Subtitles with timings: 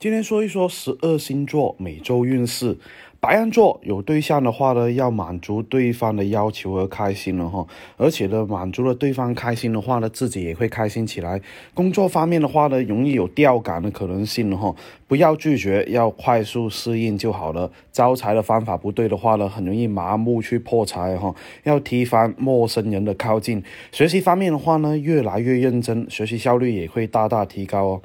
[0.00, 2.78] 今天说一说十二星座每周运势。
[3.20, 7.66] 白羊座有对象的话呢，要满足对方的要求而开心了哈，
[7.98, 11.38] 而且呢，满足了对方开心的话呢，自己也会开心起来。
[11.74, 14.74] 工作方面的话呢，容易有调岗的可能性哈，
[15.06, 17.70] 不要拒绝，要快速适应就好了。
[17.92, 23.62] 招财的方法不对的话呢，很容易麻木去破财哈，要提防陌生人的靠近。
[23.92, 28.02] 学习方面的话呢，越来越认真，学习效率也会大大提高哦。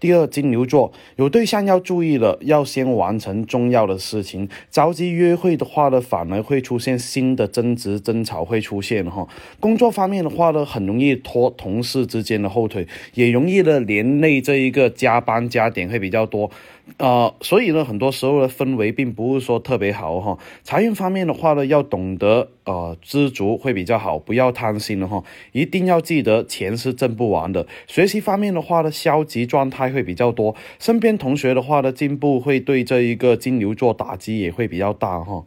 [0.00, 4.48] 第二，金牛座有对象要注意了，要先完成重要的事情。
[4.70, 9.26] 着急约会的话呢，反而会出现新的争执、争吵会出现哈。
[9.58, 16.50] 工作方面的话呢，很容易拖同事之间的后腿，也容易呢连累这一个加班加点会比较多。
[16.96, 20.38] 呃，所以呢，很多时候的氛围并不是说特别好哈。
[20.62, 25.24] 财运方面的话呢，要懂得呃知足会比较好，不要贪心了哈。
[25.52, 27.66] 一定要记得钱是挣不完的。
[27.86, 30.54] 学习方面的话呢，消极状态会比较多。
[30.78, 35.42] 身边同学的话呢，进步会对这一个金牛座打击也会比较大哈。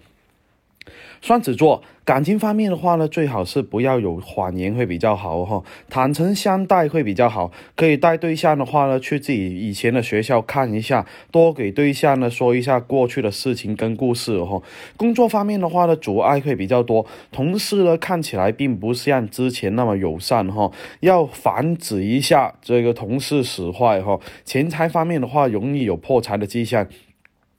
[1.22, 7.52] 双子座感情方面的话呢，最好是不要有谎言会比较好哈，坦诚相待会比较好。
[7.76, 14.60] 可以带对象的话呢，去自己以前的学校看一下，多给对象呢说一下过去的事情跟故事哈。
[14.98, 24.20] 工作方面的话呢，阻碍会比较多，同事呢看起来并不像之前那么友善哈，要防止一下这个同事使坏哈。
[24.44, 26.88] 钱财方面的话，容易有破财的迹象。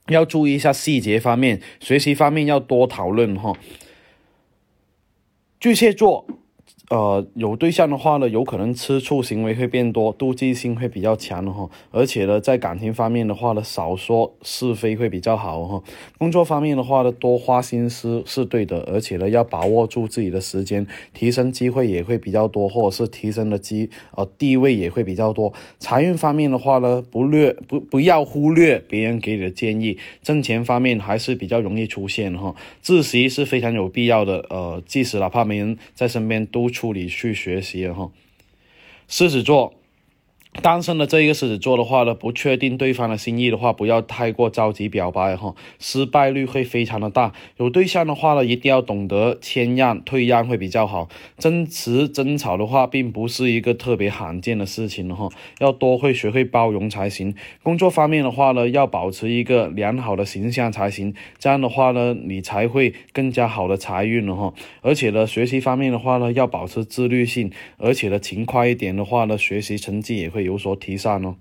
[0.09, 3.53] 要注意一下细节方面，学习方面要多讨论哈。
[5.61, 6.27] 巨蟹座。
[6.93, 11.67] 呃，有对象的话呢，有可能吃醋行为会变多，妒忌心会比较强哈。
[11.91, 15.83] 而且呢，在感情方面的话呢，少说是非会比较好哈。
[16.19, 25.51] 工作方面的话呢，多花心思是对的，而且呢，要把握住自己的时间，提升机会也会比较多，或者是提升的机呃地位也会比较多。
[25.79, 32.55] 财运方面的话呢，不略不不要忽略别人给你的建议，挣钱方面还是比较容易出现哈。
[32.83, 36.82] 自习是非常有必要的，呃，即使哪怕没人在身边督促。
[36.83, 38.11] 处理去学习哈，
[39.07, 39.73] 狮子座。
[40.61, 47.33] 单身的这一个狮子座的话呢，不确定对方的心意的话，不要太过着急表白哈，失败率会非常的大。
[47.57, 51.09] 有对象的话呢，一定要懂得谦让退让会比较好。
[51.39, 57.35] 争执争吵的话，并不是一个特别罕见的事情哈，要多会学会包容才行。
[57.63, 64.53] 工作方面的话呢，要保持一个良好的形象才行，这样的话呢，你才会更加好的财运了哈。
[64.83, 70.42] 而且呢，学习方面的话呢，要保持自律性，而且呢，勤快一点的话呢，学习成绩也会。
[70.43, 71.37] 有所提升哦。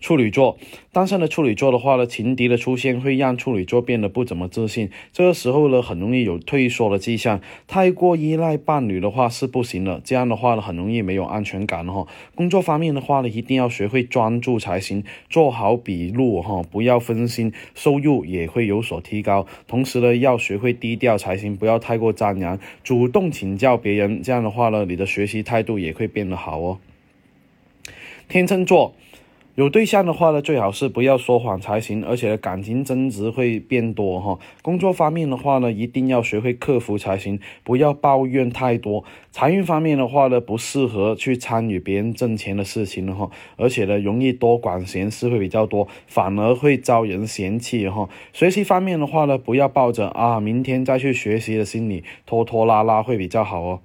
[0.00, 0.56] 处女座
[0.92, 4.88] 单身的处女座的话呢，情敌的出现会让处女座变得不怎么自信。
[5.12, 7.42] 这个时候呢，很容易有退缩的迹象。
[7.66, 12.06] 太过依赖伴侣的话是不行的，这样的话呢，很容易没有安全感哈。
[12.34, 19.46] 工作方面的话呢，一定要学会专注才行，做好笔录哈，不要分心，收入也会有所提高。
[19.68, 24.22] 同时呢，要学会低调才行，不要太过张扬，主动请教别人。
[24.22, 26.78] 这样的话呢，你的学习态度也会变得好哦。
[28.30, 28.94] 天秤座
[29.56, 34.38] 有对象的话呢，最好是不要说谎才行，而且感情争执会变多哈。
[34.62, 39.02] 工作方面的话呢，一定要学会克服才行，不要抱怨太多。
[39.32, 48.08] 财运方面的话呢，不适合去参与别人挣钱的事情哈，而且呢，容易多管闲事会比较多，反而会招人嫌弃哈。
[48.32, 53.80] 学习方面的话呢，不要抱着啊明天再去学习的心理，拖拖拉拉会比较好哦。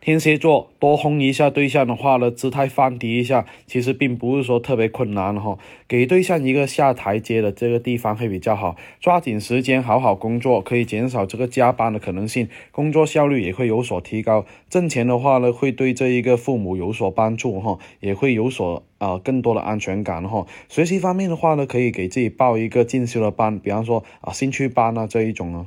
[0.00, 5.58] 天蝎座多哄一下对象的话呢，姿态放低一下，其实并不是说特别困难哈。
[5.86, 14.46] 给对象一个下台阶的这个地方会比较好，抓紧时间好好工作，可以减少这个加班的可能性，工作效率也会有所提高。
[14.70, 20.46] 挣钱的话呢，会对这一个父母有所帮助哈，也会有所啊更多的安全感哈。
[20.70, 25.66] 学习方面的话呢，可以给自己报一个进修的班，比方说啊兴趣班啊这一种啊。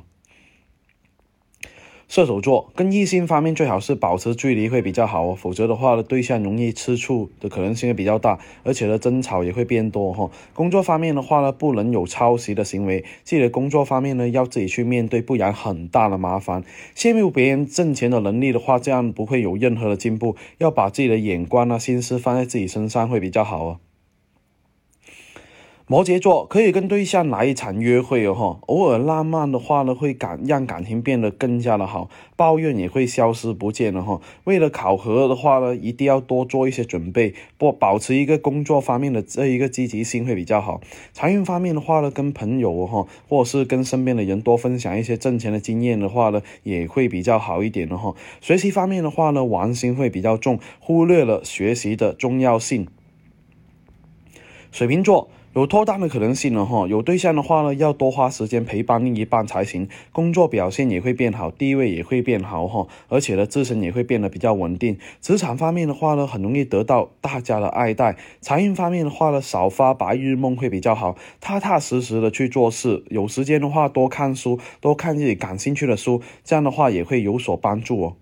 [2.14, 10.30] 射手座跟异性方面最好是保持距离会比较好哦，否则的话呢，对象容易吃醋的可能性会比较大，而且呢，争吵也会变多哈。
[10.52, 16.62] 工作方面的话呢，不能有抄袭的行为，自己的工作方面呢，要自己去面对，不然很大的麻烦。
[16.96, 20.36] 羡慕别人挣钱的能力的话，这样不会有任何的进步。
[20.58, 23.80] 要把自己的眼光啊、心思放在自己身上会比较好哦。
[25.86, 34.18] 摩羯座可以跟对象来一场约会哦，哈，偶尔浪漫的话呢，会感让感情变得更加的好，抱怨也会消失不见了哈。
[34.44, 40.80] 为了考核的话呢，一定要多做一些准备，不保持一个工作方面的这一个积极性会比较好。
[41.12, 48.14] 财运方面的话呢，跟朋友哈，或者是跟身边的人多分享一些挣钱的经验的话呢，也会比较好一点的哈。
[48.40, 52.88] 学习方面的话呢，玩心会比较重，忽略了学习的重要性。
[54.72, 55.28] 水瓶座。
[55.54, 59.88] 有脱单的可能性了哈，有对象的话呢，要多花时间陪伴另一半才行。
[60.10, 64.98] 工作表现也会变好，地位也会变好哈，而且呢，自身也会变得比较稳定。
[65.20, 68.16] 职场方面的话呢，很容易得到大家的爱戴。
[68.40, 73.04] 财运方面的话呢，少发白日梦会比较好，踏踏实实的去做事。
[73.10, 78.16] 有时间的话，多看书，多看自己感兴趣的书，这样的话也会有所帮助哦。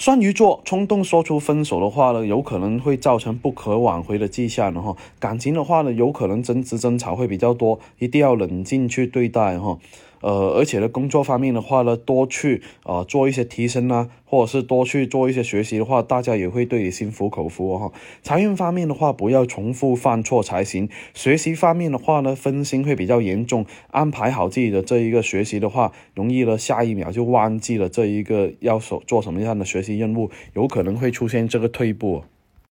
[0.00, 4.96] 双鱼座冲动说出分手的话呢，有可能会造成不可挽回的迹象然后。
[5.18, 9.76] 感情的话呢，有可能争执争吵会比较多，一定要冷静去对待哈。
[10.20, 17.90] 呃，而且呢，工作方面的话呢，多去啊做一些提升啊，或者是多去做一些学习的话，大家也会对你心服口服哈。
[18.22, 20.88] 财运方面的话，不要重复犯错才行。
[21.14, 32.24] 学习方面的话呢，分心会比较严重，安排好自己的这一个学习的话，容易呢下一秒就忘记了这一个要手做什么样的学习任务，有可能会出现这个退步。